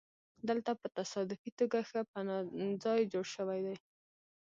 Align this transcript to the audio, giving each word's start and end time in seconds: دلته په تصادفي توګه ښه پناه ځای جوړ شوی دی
دلته 0.49 0.71
په 0.81 0.87
تصادفي 0.97 1.49
توګه 1.59 1.77
ښه 1.89 2.01
پناه 2.11 2.39
ځای 2.83 2.99
جوړ 3.13 3.25
شوی 3.35 3.59
دی 3.65 3.75